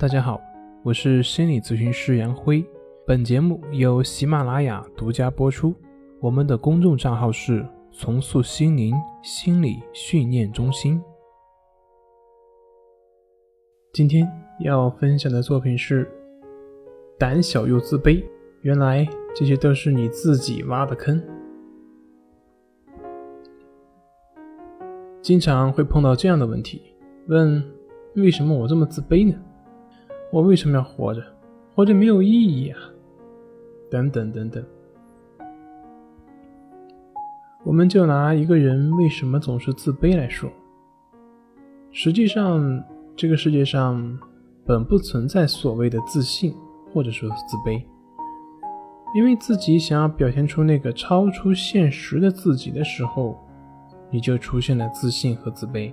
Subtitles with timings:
[0.00, 0.40] 大家好，
[0.82, 2.64] 我是心理咨询师杨辉。
[3.06, 5.74] 本节目由喜马拉雅独家播出。
[6.20, 10.98] 我们的公众账号是“重塑心灵心理训练中心”。
[13.92, 14.26] 今天
[14.60, 16.10] 要分享的作品是：
[17.18, 18.24] 胆小又自卑，
[18.62, 19.06] 原来
[19.36, 21.22] 这些都是你自己挖的坑。
[25.20, 26.80] 经常会碰到这样的问题，
[27.28, 27.62] 问
[28.14, 29.38] 为什么我这么自卑呢？
[30.32, 31.22] 我为什么要活着？
[31.74, 32.78] 活着没有意义啊！
[33.90, 34.62] 等等等等。
[37.64, 40.50] 我们就拿一个人为什么总是自卑来说，
[41.90, 42.84] 实际上
[43.16, 44.18] 这个世界上
[44.66, 46.54] 本不存在所谓的自信
[46.92, 47.82] 或者说自卑，
[49.14, 53.38] 因为自己想要表现出那个超出现实的自己的时候，
[54.10, 55.92] 你就出现了自信和自卑，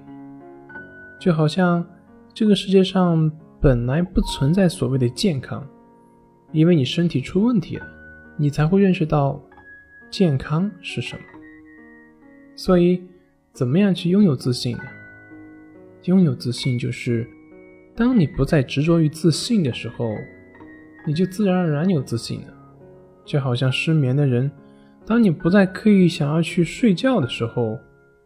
[1.20, 1.86] 就好像
[2.34, 3.32] 这个世界上。
[3.68, 5.62] 本来不存在所谓的健康，
[6.54, 7.86] 因为你身体出问题了，
[8.38, 9.44] 你才会认识到
[10.10, 11.22] 健康是什么。
[12.56, 13.04] 所以，
[13.52, 14.84] 怎么样去拥有自信呢？
[16.04, 17.30] 拥有自信就是，
[17.94, 20.16] 当你不再执着于自信的时候，
[21.06, 22.54] 你就自然而然有自信了。
[23.26, 24.50] 就好像失眠的人，
[25.06, 27.78] 当你不再刻意想要去睡觉的时候，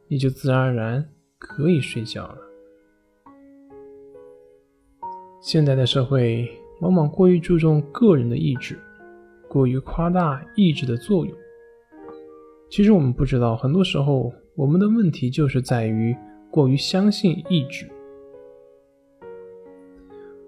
[0.08, 1.04] 你就自然而然
[1.40, 2.38] 可以睡觉了。
[5.42, 6.48] 现代的社会
[6.82, 8.78] 往往过于注重个人的意志，
[9.50, 11.36] 过于夸大意志的作用。
[12.70, 16.16] 其实我们不知道，很多时候我们的问题就是在于
[16.52, 17.90] 过于相信意志。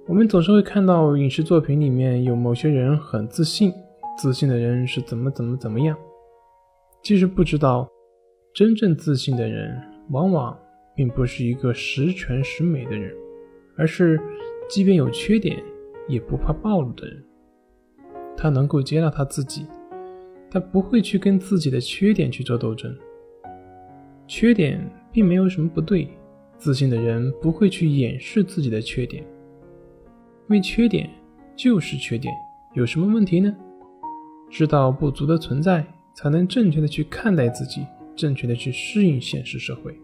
[0.05, 3.73] 我们总是会看到影视作品里面有某些人很自信，
[4.15, 5.97] 自信的人是怎么怎么怎么样。
[7.01, 7.89] 其实不知道，
[8.53, 9.75] 真正自信的人
[10.11, 10.55] 往往
[10.95, 13.11] 并不是一个十全十美的人，
[13.75, 14.21] 而是。
[14.73, 15.63] 即便有缺点，
[16.07, 17.23] 也不怕暴露的人，
[18.35, 19.67] 他能够接纳他自己，
[20.49, 22.91] 他不会去跟自己的缺点去做斗争。
[24.25, 26.09] 缺点并没有什么不对，
[26.57, 31.07] 自信的人不会去掩饰自己的缺点，因为缺点
[31.55, 32.33] 就是缺点，
[32.73, 33.55] 有什么问题呢？
[34.49, 35.85] 知道不足的存在，
[36.15, 37.85] 才能正确的去看待自己，
[38.15, 39.95] 正确的去适应现实社会。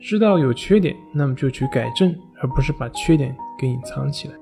[0.00, 2.12] 知道有缺点，那么就去改正，
[2.44, 4.34] 而不是把缺点给隐藏起来。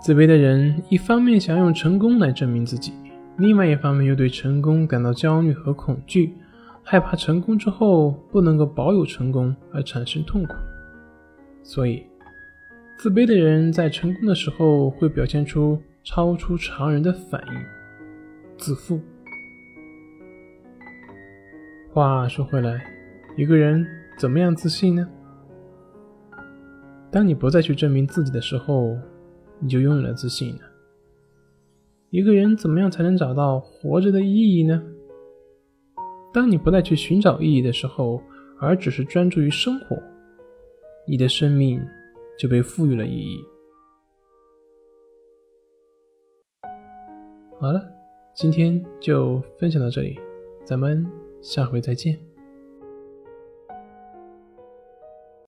[0.00, 2.94] 自卑的人一方面想用成功来证明自己，
[3.36, 6.34] 另外一方面又对成功感到焦虑和恐惧，
[6.82, 10.54] 害怕成功之后不能够保有成功而产生痛苦。
[11.62, 12.06] 所以，
[12.98, 17.60] 自卑的人在成功的时候会表现出超出常人的反应，
[18.56, 18.98] 自负。
[21.92, 22.80] 话说回来，
[23.36, 23.86] 一个人
[24.18, 25.08] 怎么样自信呢？
[27.10, 28.98] 当你不再去证明自己的时候，
[29.60, 30.62] 你就拥有了自信了。
[32.10, 34.82] 一个人怎么样才能找到活着的意义呢？
[36.34, 38.20] 当你不再去寻找意义的时候，
[38.58, 39.96] 而只是专注于生活，
[41.06, 41.80] 你的生命
[42.36, 43.38] 就被赋予了意义。
[47.60, 47.80] 好了，
[48.34, 50.18] 今天就分享到这里，
[50.64, 51.06] 咱们。
[51.40, 52.27] 下回再见。